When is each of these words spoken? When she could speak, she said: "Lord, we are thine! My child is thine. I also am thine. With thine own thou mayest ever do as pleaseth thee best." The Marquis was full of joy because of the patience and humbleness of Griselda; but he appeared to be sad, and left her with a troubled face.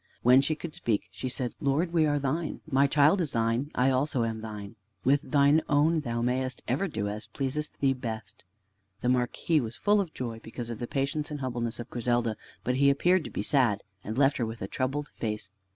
When 0.23 0.41
she 0.41 0.55
could 0.55 0.73
speak, 0.73 1.09
she 1.11 1.29
said: 1.29 1.53
"Lord, 1.61 1.93
we 1.93 2.07
are 2.07 2.17
thine! 2.17 2.61
My 2.65 2.87
child 2.87 3.21
is 3.21 3.33
thine. 3.33 3.69
I 3.75 3.91
also 3.91 4.23
am 4.23 4.41
thine. 4.41 4.75
With 5.03 5.21
thine 5.21 5.61
own 5.69 5.99
thou 5.99 6.23
mayest 6.23 6.63
ever 6.67 6.87
do 6.87 7.07
as 7.07 7.27
pleaseth 7.27 7.77
thee 7.79 7.93
best." 7.93 8.43
The 9.01 9.09
Marquis 9.09 9.61
was 9.61 9.75
full 9.77 10.01
of 10.01 10.11
joy 10.15 10.39
because 10.39 10.71
of 10.71 10.79
the 10.79 10.87
patience 10.87 11.29
and 11.29 11.39
humbleness 11.39 11.79
of 11.79 11.91
Griselda; 11.91 12.35
but 12.63 12.77
he 12.77 12.89
appeared 12.89 13.23
to 13.25 13.29
be 13.29 13.43
sad, 13.43 13.83
and 14.03 14.17
left 14.17 14.37
her 14.37 14.45
with 14.47 14.63
a 14.63 14.67
troubled 14.67 15.11
face. 15.17 15.51